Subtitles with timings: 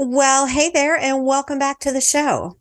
[0.00, 2.56] Well, hey there, and welcome back to the show.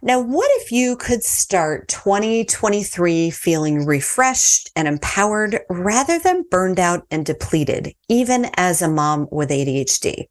[0.00, 7.06] Now, what if you could start 2023 feeling refreshed and empowered rather than burned out
[7.10, 10.28] and depleted, even as a mom with ADHD?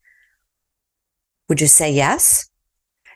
[1.48, 2.50] Would you say yes?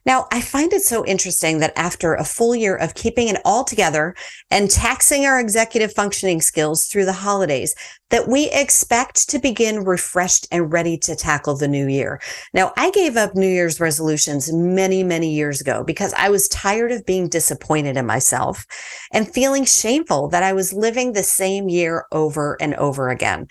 [0.06, 3.64] Now, I find it so interesting that after a full year of keeping it all
[3.64, 4.16] together
[4.52, 7.74] and taxing our executive functioning skills through the holidays,
[8.12, 12.22] that we expect to begin refreshed and ready to tackle the new year.
[12.54, 16.92] Now, I gave up New Year's resolutions many, many years ago because I was tired
[16.92, 18.66] of being disappointed in myself
[19.12, 23.48] and feeling shameful that I was living the same year over and over again.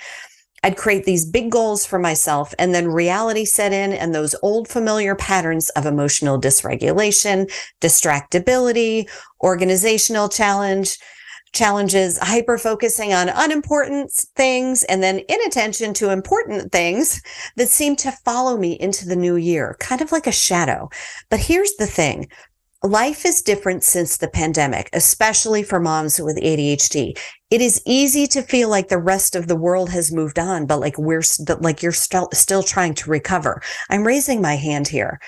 [0.64, 4.66] I'd create these big goals for myself and then reality set in and those old
[4.66, 9.06] familiar patterns of emotional dysregulation, distractibility,
[9.42, 10.96] organizational challenge,
[11.52, 17.20] challenges, hyper focusing on unimportant things and then inattention to important things
[17.56, 20.88] that seem to follow me into the new year, kind of like a shadow.
[21.28, 22.28] But here's the thing.
[22.84, 27.18] Life is different since the pandemic, especially for moms with ADHD.
[27.50, 30.80] It is easy to feel like the rest of the world has moved on, but
[30.80, 33.62] like we're st- like you're st- still trying to recover.
[33.88, 35.18] I'm raising my hand here.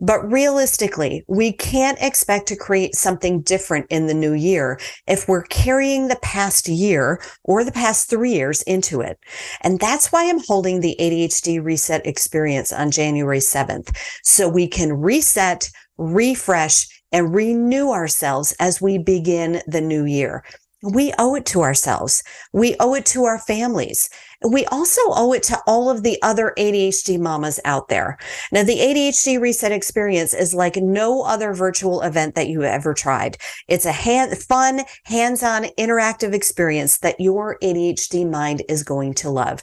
[0.00, 5.44] But realistically, we can't expect to create something different in the new year if we're
[5.44, 9.18] carrying the past year or the past three years into it.
[9.62, 13.94] And that's why I'm holding the ADHD reset experience on January 7th.
[14.22, 20.44] So we can reset, refresh, and renew ourselves as we begin the new year.
[20.82, 22.22] We owe it to ourselves.
[22.52, 24.10] We owe it to our families.
[24.48, 28.18] We also owe it to all of the other ADHD mamas out there.
[28.52, 33.38] Now, the ADHD reset experience is like no other virtual event that you ever tried.
[33.66, 39.62] It's a hand, fun, hands-on interactive experience that your ADHD mind is going to love.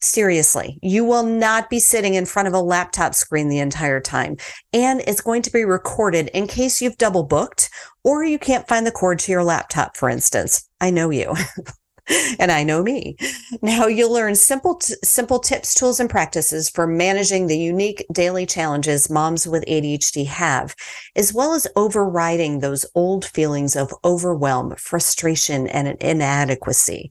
[0.00, 4.36] Seriously, you will not be sitting in front of a laptop screen the entire time.
[4.72, 7.70] And it's going to be recorded in case you've double booked
[8.04, 10.68] or you can't find the cord to your laptop, for instance.
[10.80, 11.34] I know you.
[12.38, 13.16] and I know me.
[13.62, 18.46] Now you'll learn simple, t- simple tips, tools, and practices for managing the unique daily
[18.46, 20.76] challenges moms with ADHD have,
[21.16, 27.10] as well as overriding those old feelings of overwhelm, frustration, and inadequacy.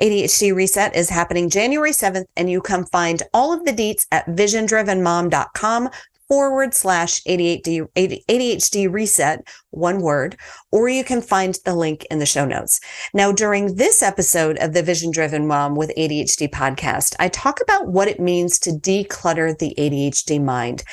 [0.00, 4.26] ADHD Reset is happening January 7th, and you can find all of the deets at
[4.26, 5.90] visiondrivenmom.com
[6.28, 10.36] forward slash ADHD, ADHD reset, one word,
[10.70, 12.80] or you can find the link in the show notes.
[13.14, 17.88] Now, during this episode of the Vision Driven Mom with ADHD podcast, I talk about
[17.88, 20.84] what it means to declutter the ADHD mind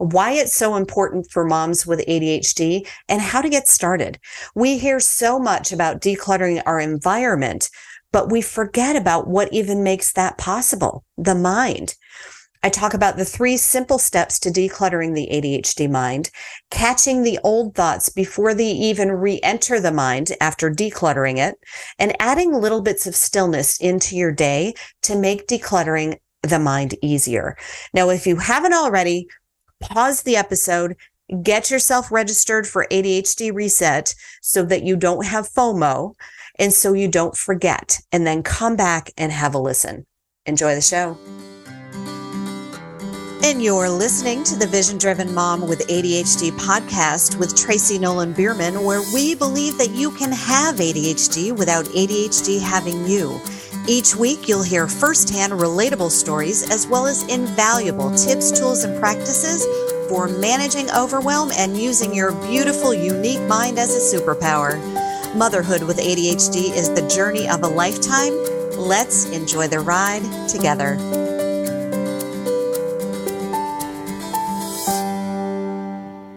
[0.00, 4.18] why it's so important for moms with ADHD and how to get started.
[4.54, 7.68] We hear so much about decluttering our environment,
[8.12, 11.94] but we forget about what even makes that possible the mind.
[12.62, 16.30] I talk about the three simple steps to decluttering the ADHD mind,
[16.70, 21.58] catching the old thoughts before they even re enter the mind after decluttering it,
[21.98, 27.56] and adding little bits of stillness into your day to make decluttering the mind easier.
[27.94, 29.26] Now, if you haven't already,
[29.80, 30.96] pause the episode,
[31.42, 36.14] get yourself registered for ADHD Reset so that you don't have FOMO
[36.60, 40.04] and so you don't forget, and then come back and have a listen.
[40.44, 41.16] Enjoy the show.
[43.42, 48.84] And you're listening to the Vision Driven Mom with ADHD podcast with Tracy Nolan Bierman,
[48.84, 53.40] where we believe that you can have ADHD without ADHD having you.
[53.88, 59.64] Each week, you'll hear firsthand relatable stories as well as invaluable tips, tools, and practices
[60.10, 64.99] for managing overwhelm and using your beautiful, unique mind as a superpower.
[65.34, 68.32] Motherhood with ADHD is the journey of a lifetime.
[68.76, 70.96] Let's enjoy the ride together.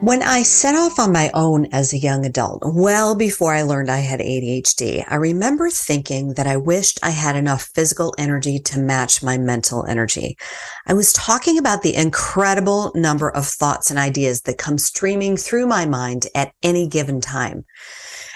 [0.03, 3.89] When I set off on my own as a young adult, well before I learned
[3.89, 8.79] I had ADHD, I remember thinking that I wished I had enough physical energy to
[8.79, 10.37] match my mental energy.
[10.85, 15.65] I was talking about the incredible number of thoughts and ideas that come streaming through
[15.65, 17.65] my mind at any given time.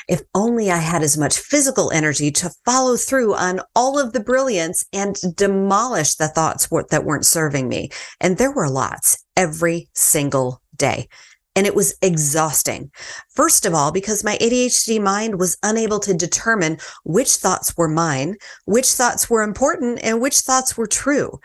[0.08, 4.22] If only I had as much physical energy to follow through on all of the
[4.22, 7.90] brilliance and demolish the thoughts that weren't serving me.
[8.22, 11.08] And there were lots every single day.
[11.56, 12.92] And it was exhausting.
[13.34, 18.38] First of all, because my ADHD mind was unable to determine which thoughts were mine,
[18.66, 21.40] which thoughts were important, and which thoughts were true.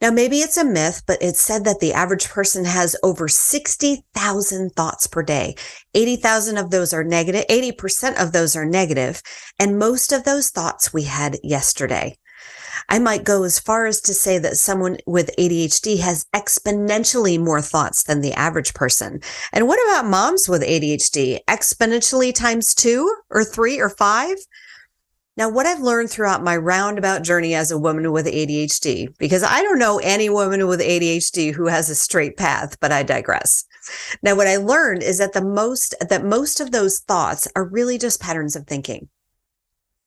[0.00, 4.70] Now, maybe it's a myth, but it's said that the average person has over 60,000
[4.70, 5.54] thoughts per day.
[5.94, 9.22] 80,000 of those are negative, 80% of those are negative,
[9.58, 12.18] and most of those thoughts we had yesterday.
[12.88, 17.60] I might go as far as to say that someone with ADHD has exponentially more
[17.60, 19.20] thoughts than the average person.
[19.52, 21.40] And what about moms with ADHD?
[21.48, 24.36] Exponentially times two or three or five?
[25.36, 29.60] Now, what I've learned throughout my roundabout journey as a woman with ADHD, because I
[29.60, 33.66] don't know any woman with ADHD who has a straight path, but I digress.
[34.22, 37.98] Now, what I learned is that the most, that most of those thoughts are really
[37.98, 39.10] just patterns of thinking.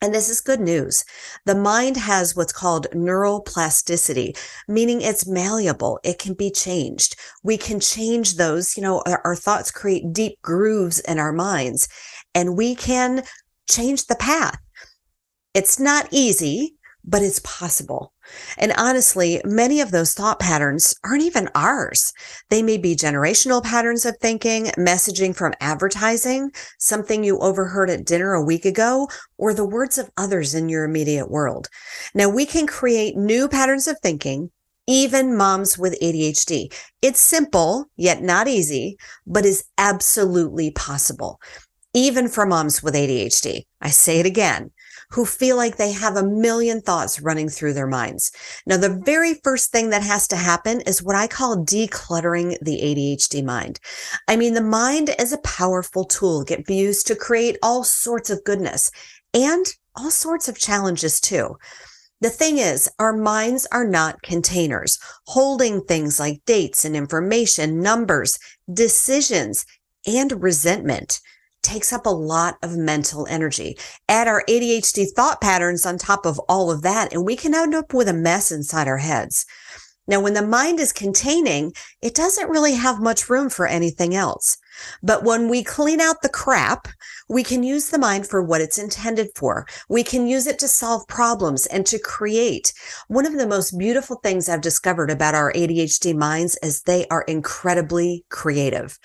[0.01, 1.03] And this is good news.
[1.45, 4.33] The mind has what's called neural plasticity,
[4.67, 5.99] meaning it's malleable.
[6.03, 7.17] It can be changed.
[7.43, 11.89] We can change those, you know, our, our, thoughts create deep grooves in our minds
[12.33, 13.23] and we can
[13.69, 14.57] change the path.
[15.53, 18.13] It's not easy, but it's possible.
[18.57, 22.13] And honestly, many of those thought patterns aren't even ours.
[22.49, 28.33] They may be generational patterns of thinking, messaging from advertising, something you overheard at dinner
[28.33, 29.07] a week ago,
[29.37, 31.67] or the words of others in your immediate world.
[32.13, 34.51] Now we can create new patterns of thinking,
[34.85, 36.71] even moms with ADHD.
[37.01, 41.39] It's simple, yet not easy, but is absolutely possible.
[41.95, 43.63] Even for moms with ADHD.
[43.81, 44.71] I say it again
[45.11, 48.31] who feel like they have a million thoughts running through their minds.
[48.65, 52.79] Now, the very first thing that has to happen is what I call decluttering the
[52.81, 53.79] ADHD mind.
[54.27, 58.29] I mean, the mind is a powerful tool, get be used to create all sorts
[58.29, 58.91] of goodness
[59.33, 59.65] and
[59.95, 61.55] all sorts of challenges too.
[62.21, 68.37] The thing is, our minds are not containers holding things like dates and information, numbers,
[68.71, 69.65] decisions,
[70.05, 71.21] and resentment
[71.69, 73.77] takes up a lot of mental energy.
[74.07, 77.75] Add our ADHD thought patterns on top of all of that, and we can end
[77.75, 79.45] up with a mess inside our heads.
[80.07, 81.71] Now, when the mind is containing,
[82.01, 84.57] it doesn't really have much room for anything else.
[85.03, 86.87] But when we clean out the crap,
[87.27, 89.67] we can use the mind for what it's intended for.
[89.87, 92.73] We can use it to solve problems and to create.
[93.07, 97.21] One of the most beautiful things I've discovered about our ADHD minds is they are
[97.27, 98.97] incredibly creative.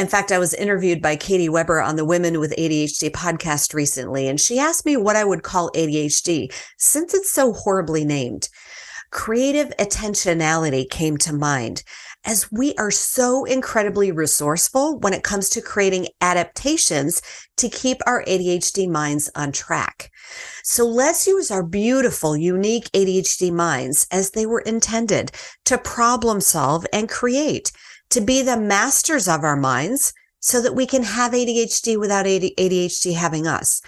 [0.00, 4.28] In fact, I was interviewed by Katy Weber on the Women with ADHD podcast recently,
[4.28, 8.48] and she asked me what I would call ADHD since it's so horribly named.
[9.10, 11.82] Creative attentionality came to mind
[12.24, 17.20] as we are so incredibly resourceful when it comes to creating adaptations
[17.58, 20.10] to keep our ADHD minds on track.
[20.62, 25.32] So let's use our beautiful, unique ADHD minds as they were intended
[25.66, 27.70] to problem solve and create
[28.10, 33.14] to be the masters of our minds so that we can have ADHD without ADHD
[33.14, 33.82] having us.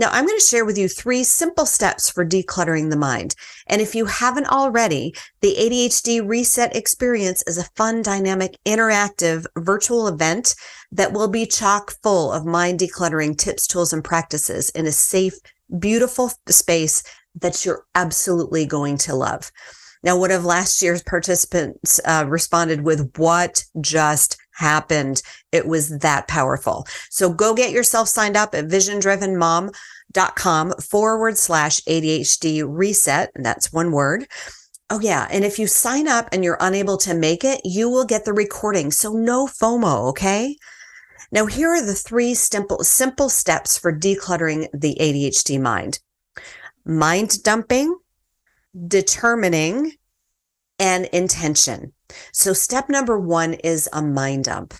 [0.00, 3.34] Now, I'm going to share with you three simple steps for decluttering the mind.
[3.66, 10.08] And if you haven't already, the ADHD Reset Experience is a fun, dynamic, interactive virtual
[10.08, 10.54] event
[10.90, 15.34] that will be chock full of mind decluttering tips, tools, and practices in a safe,
[15.78, 17.02] beautiful space
[17.38, 19.52] that you're absolutely going to love.
[20.02, 25.22] Now, one of last year's participants uh, responded with what just happened.
[25.52, 26.86] It was that powerful.
[27.10, 33.32] So go get yourself signed up at visiondrivenmom.com forward slash ADHD reset.
[33.34, 34.26] And That's one word.
[34.88, 35.28] Oh, yeah.
[35.30, 38.32] And if you sign up and you're unable to make it, you will get the
[38.32, 38.90] recording.
[38.90, 40.08] So no FOMO.
[40.10, 40.56] Okay.
[41.32, 46.00] Now, here are the three simple, simple steps for decluttering the ADHD mind.
[46.84, 47.96] Mind dumping,
[48.86, 49.92] determining,
[50.80, 51.92] and intention.
[52.32, 54.74] So step number one is a mind dump.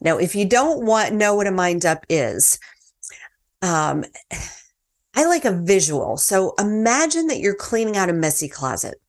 [0.00, 2.58] Now, if you don't want know what a mind dump is,
[3.62, 4.04] um,
[5.16, 6.16] I like a visual.
[6.16, 9.00] So imagine that you're cleaning out a messy closet.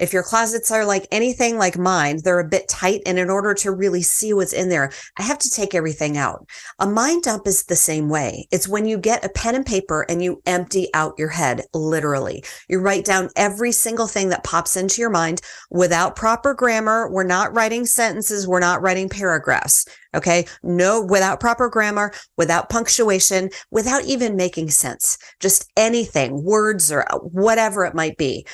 [0.00, 3.02] If your closets are like anything like mine, they're a bit tight.
[3.04, 6.48] And in order to really see what's in there, I have to take everything out.
[6.78, 8.48] A mind dump is the same way.
[8.50, 12.42] It's when you get a pen and paper and you empty out your head, literally.
[12.68, 17.10] You write down every single thing that pops into your mind without proper grammar.
[17.10, 18.48] We're not writing sentences.
[18.48, 19.86] We're not writing paragraphs.
[20.14, 20.46] Okay.
[20.62, 25.18] No, without proper grammar, without punctuation, without even making sense.
[25.40, 28.46] Just anything, words or uh, whatever it might be.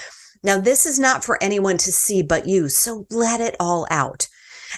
[0.43, 2.69] Now, this is not for anyone to see but you.
[2.69, 4.29] So let it all out.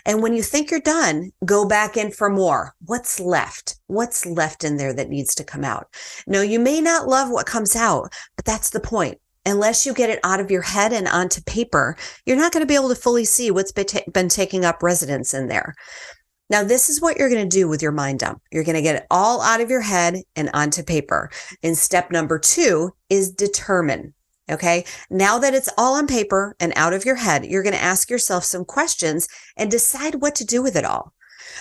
[0.04, 2.74] And when you think you're done, go back in for more.
[2.84, 3.76] What's left?
[3.86, 5.88] What's left in there that needs to come out?
[6.26, 9.18] No, you may not love what comes out, but that's the point.
[9.46, 11.96] Unless you get it out of your head and onto paper,
[12.26, 14.82] you're not going to be able to fully see what's been, ta- been taking up
[14.82, 15.74] residence in there.
[16.50, 18.42] Now, this is what you're going to do with your mind dump.
[18.50, 21.30] You're going to get it all out of your head and onto paper.
[21.62, 24.14] And step number two is determine.
[24.50, 24.84] Okay.
[25.10, 28.08] Now that it's all on paper and out of your head, you're going to ask
[28.08, 31.12] yourself some questions and decide what to do with it all.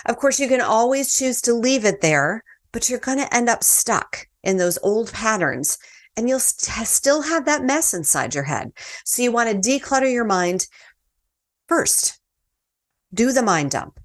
[0.06, 3.48] Of course, you can always choose to leave it there, but you're going to end
[3.48, 5.78] up stuck in those old patterns
[6.16, 8.72] and you'll st- still have that mess inside your head.
[9.04, 10.66] So you want to declutter your mind
[11.68, 12.18] first.
[13.14, 14.00] Do the mind dump.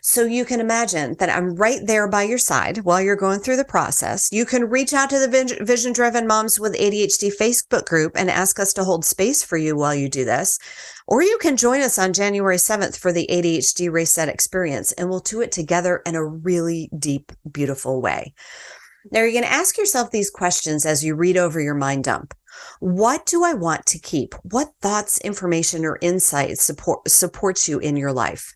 [0.00, 3.56] So you can imagine that I'm right there by your side while you're going through
[3.56, 4.28] the process.
[4.32, 8.58] You can reach out to the Vision Driven Moms with ADHD Facebook group and ask
[8.58, 10.58] us to hold space for you while you do this.
[11.06, 15.20] Or you can join us on January 7th for the ADHD Reset experience, and we'll
[15.20, 18.34] do it together in a really deep, beautiful way.
[19.10, 22.32] Now, you're going to ask yourself these questions as you read over your mind dump.
[22.80, 24.34] What do I want to keep?
[24.44, 28.54] What thoughts, information, or insights support supports you in your life?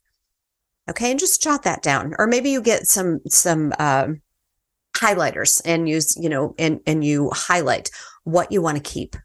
[0.88, 2.14] Okay, and just jot that down.
[2.18, 4.08] Or maybe you get some some uh,
[4.96, 7.90] highlighters and use, you know, and and you highlight
[8.24, 9.16] what you want to keep.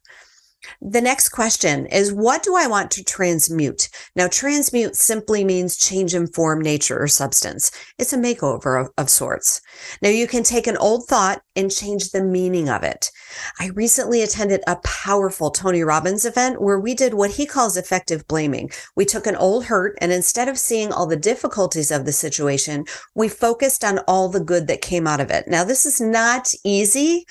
[0.81, 3.89] The next question is what do I want to transmute?
[4.15, 7.71] Now, transmute simply means change in form, nature, or substance.
[7.97, 9.61] It's a makeover of, of, sorts.
[10.01, 13.11] Now, you can take an old thought and change the meaning of it.
[13.59, 18.27] I recently attended a powerful Tony Robbins event where we did what he calls effective
[18.27, 18.71] blaming.
[18.95, 22.85] We took an old hurt and instead of seeing all the difficulties of the situation,
[23.15, 25.47] we focused on all the good that came out of it.
[25.47, 27.25] Now, this is not easy,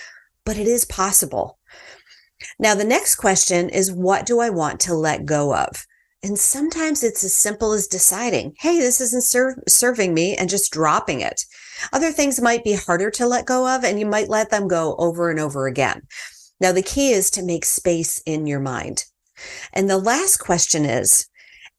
[0.44, 1.58] but it is possible.
[2.58, 5.86] Now, the next question is what do I want to let go of?
[6.22, 10.72] And sometimes it's as simple as deciding, hey, this isn't ser- serving me and just
[10.72, 11.44] dropping it.
[11.92, 14.94] Other things might be harder to let go of, and you might let them go
[14.98, 16.02] over and over again.
[16.60, 19.04] Now, the key is to make space in your mind.
[19.72, 21.26] And the last question is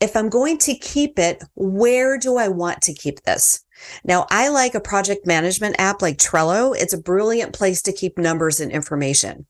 [0.02, 3.64] if I'm going to keep it, where do I want to keep this?
[4.04, 6.76] Now, I like a project management app like Trello.
[6.78, 9.46] It's a brilliant place to keep numbers and information.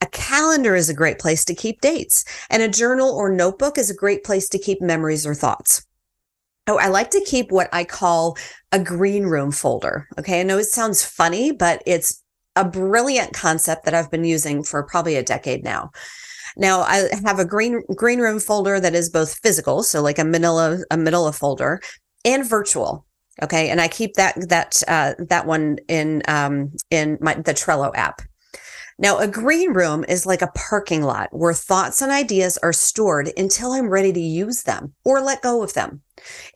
[0.00, 3.90] A calendar is a great place to keep dates, and a journal or notebook is
[3.90, 5.86] a great place to keep memories or thoughts.
[6.66, 8.36] Oh, I like to keep what I call
[8.70, 10.06] a green room folder.
[10.18, 10.40] Okay.
[10.40, 12.22] I know it sounds funny, but it's
[12.54, 15.90] a brilliant concept that I've been using for probably a decade now.
[16.56, 20.24] Now I have a green green room folder that is both physical, so like a
[20.24, 21.80] manila a manila folder,
[22.24, 23.06] and virtual.
[23.40, 27.90] Okay, and I keep that that uh, that one in um, in my the Trello
[27.94, 28.22] app.
[28.98, 33.30] Now, a green room is like a parking lot where thoughts and ideas are stored
[33.36, 36.02] until I'm ready to use them or let go of them.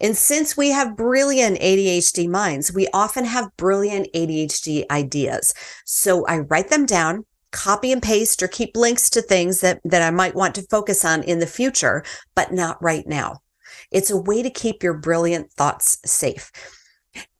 [0.00, 5.54] And since we have brilliant ADHD minds, we often have brilliant ADHD ideas.
[5.86, 10.02] So I write them down, copy and paste, or keep links to things that, that
[10.02, 12.04] I might want to focus on in the future,
[12.34, 13.40] but not right now.
[13.90, 16.50] It's a way to keep your brilliant thoughts safe.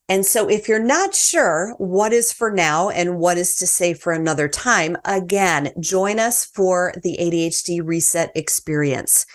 [0.08, 3.92] And so if you're not sure what is for now and what is to say
[3.92, 9.26] for another time, again, join us for the ADHD reset experience.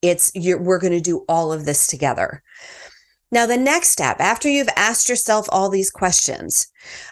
[0.00, 2.42] It's we're going to do all of this together.
[3.32, 6.68] Now, the next step, after you've asked yourself all these questions,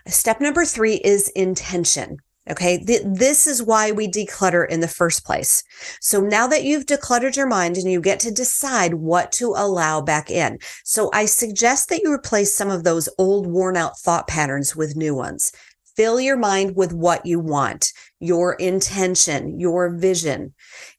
[0.06, 2.18] step number three is intention.
[2.50, 2.78] Okay.
[2.78, 5.62] Th- this is why we declutter in the first place.
[6.00, 10.02] So now that you've decluttered your mind and you get to decide what to allow
[10.02, 10.58] back in.
[10.84, 14.94] So I suggest that you replace some of those old worn out thought patterns with
[14.96, 15.52] new ones.
[15.96, 20.52] Fill your mind with what you want, your intention, your vision.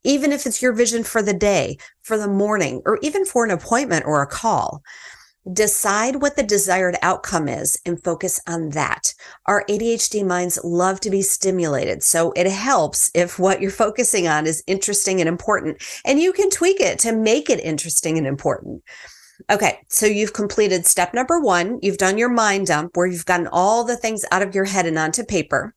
[0.04, 3.52] Even if it's your vision for the day, for the morning, or even for an
[3.52, 4.82] appointment or a call.
[5.54, 9.14] Decide what the desired outcome is and focus on that.
[9.46, 12.02] Our ADHD minds love to be stimulated.
[12.02, 16.50] So it helps if what you're focusing on is interesting and important, and you can
[16.50, 18.84] tweak it to make it interesting and important.
[19.52, 21.78] Okay, so you've completed step number one.
[21.84, 24.88] You've done your mind dump where you've gotten all the things out of your head
[24.88, 25.76] and onto paper.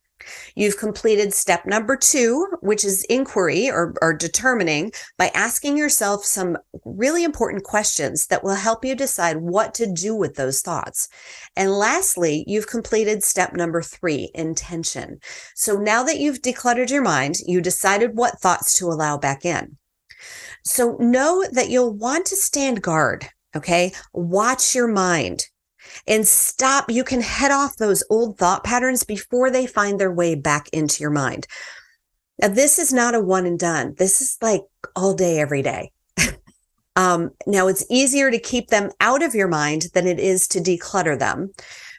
[0.54, 6.56] You've completed step number two, which is inquiry or, or determining by asking yourself some
[6.85, 11.08] really important questions that will help you decide what to do with those thoughts.
[11.56, 15.18] And lastly, you've completed step number three, intention.
[15.54, 19.76] So now that you've decluttered your mind, you decided what thoughts to allow back in.
[20.64, 23.28] So know that you'll want to stand guard.
[23.56, 23.92] Okay.
[24.12, 25.47] Watch your mind
[26.07, 26.90] and stop.
[26.90, 31.02] You can head off those old thought patterns before they find their way back into
[31.02, 31.47] your mind.
[32.40, 33.95] Now, this is not a one and done.
[33.99, 34.62] This is like
[34.95, 35.90] all day, every day.
[36.97, 40.61] um, now, it's easier to keep them out of your mind than it is to
[40.61, 41.52] declutter them.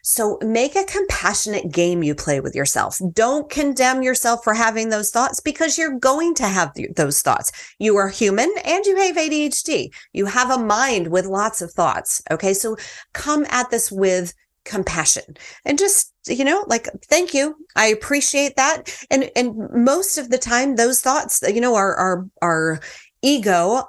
[0.03, 2.99] So make a compassionate game you play with yourself.
[3.13, 7.51] Don't condemn yourself for having those thoughts because you're going to have those thoughts.
[7.79, 9.93] You are human and you have ADHD.
[10.13, 12.21] You have a mind with lots of thoughts.
[12.31, 12.53] Okay.
[12.53, 12.77] So
[13.13, 14.33] come at this with
[14.65, 15.23] compassion
[15.65, 20.37] and just you know like thank you i appreciate that and and most of the
[20.37, 22.79] time those thoughts you know our our our
[23.23, 23.81] ego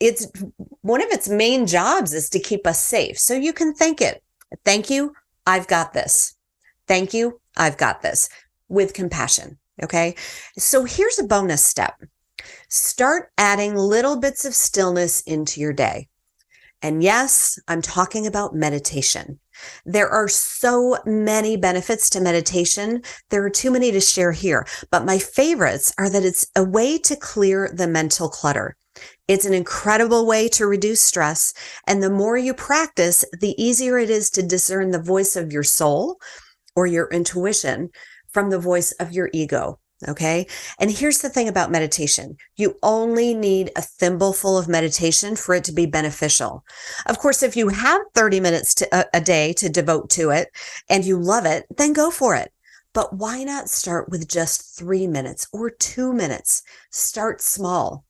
[0.00, 0.26] it's
[0.80, 4.22] one of its main jobs is to keep us safe so you can thank it
[4.64, 5.14] thank you
[5.46, 6.34] I've got this.
[6.86, 7.40] Thank you.
[7.56, 8.28] I've got this
[8.68, 9.58] with compassion.
[9.82, 10.14] Okay.
[10.58, 11.94] So here's a bonus step
[12.68, 16.08] start adding little bits of stillness into your day.
[16.82, 19.38] And yes, I'm talking about meditation.
[19.86, 23.02] There are so many benefits to meditation.
[23.30, 26.98] There are too many to share here, but my favorites are that it's a way
[26.98, 28.76] to clear the mental clutter.
[29.26, 31.54] It's an incredible way to reduce stress.
[31.86, 35.62] And the more you practice, the easier it is to discern the voice of your
[35.62, 36.18] soul
[36.76, 37.90] or your intuition
[38.32, 39.78] from the voice of your ego.
[40.08, 40.46] Okay.
[40.78, 42.36] And here's the thing about meditation.
[42.56, 46.64] You only need a thimbleful of meditation for it to be beneficial.
[47.06, 50.48] Of course, if you have 30 minutes to, a, a day to devote to it
[50.90, 52.52] and you love it, then go for it.
[52.92, 56.62] But why not start with just three minutes or two minutes?
[56.90, 58.04] Start small.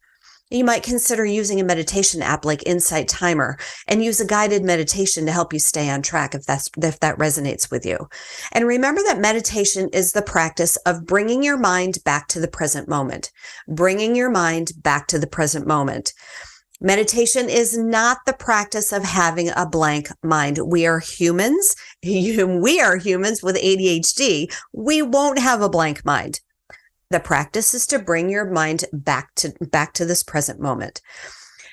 [0.54, 3.58] You might consider using a meditation app like Insight Timer
[3.88, 7.18] and use a guided meditation to help you stay on track if that's if that
[7.18, 8.08] resonates with you.
[8.52, 12.86] And remember that meditation is the practice of bringing your mind back to the present
[12.88, 13.32] moment.
[13.66, 16.12] Bringing your mind back to the present moment.
[16.80, 20.60] Meditation is not the practice of having a blank mind.
[20.64, 21.74] We are humans.
[22.04, 24.54] We are humans with ADHD.
[24.72, 26.40] We won't have a blank mind.
[27.10, 31.00] The practice is to bring your mind back to back to this present moment.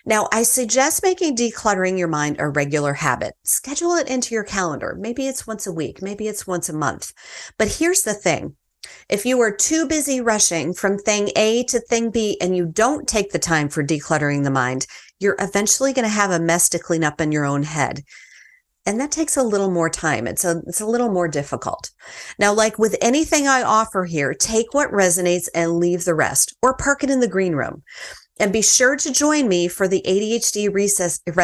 [0.05, 3.35] Now, I suggest making decluttering your mind a regular habit.
[3.43, 4.95] Schedule it into your calendar.
[4.99, 7.13] Maybe it's once a week, maybe it's once a month.
[7.57, 8.55] But here's the thing.
[9.09, 13.07] If you are too busy rushing from thing A to thing B and you don't
[13.07, 14.87] take the time for decluttering the mind,
[15.19, 18.03] you're eventually going to have a mess to clean up in your own head.
[18.85, 20.25] And that takes a little more time.
[20.27, 21.91] It's a, it's a little more difficult.
[22.39, 26.75] Now, like with anything I offer here, take what resonates and leave the rest or
[26.75, 27.83] park it in the green room.
[28.39, 30.73] And be sure to join me for the ADHD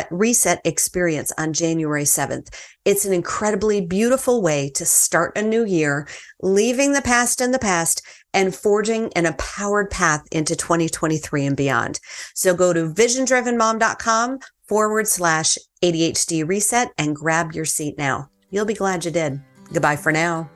[0.09, 2.47] reset experience on January 7th.
[2.85, 6.07] It's an incredibly beautiful way to start a new year,
[6.41, 8.01] leaving the past in the past
[8.33, 11.99] and forging an empowered path into 2023 and beyond.
[12.33, 18.29] So go to visiondrivenmom.com forward slash ADHD reset and grab your seat now.
[18.49, 19.41] You'll be glad you did.
[19.71, 20.49] Goodbye for now.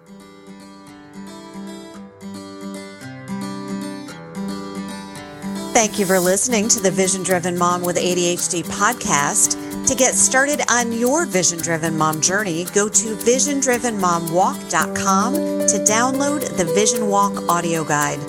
[5.74, 9.58] Thank you for listening to the Vision Driven Mom with ADHD podcast.
[9.88, 16.65] To get started on your vision driven mom journey, go to visiondrivenmomwalk.com to download the
[16.76, 18.19] Vision Walk audio guide.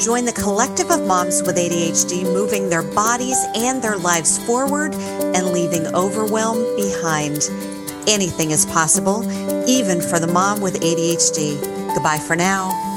[0.00, 5.52] Join the collective of moms with ADHD moving their bodies and their lives forward and
[5.52, 7.50] leaving overwhelm behind.
[8.08, 9.22] Anything is possible,
[9.68, 11.60] even for the mom with ADHD.
[11.92, 12.89] Goodbye for now.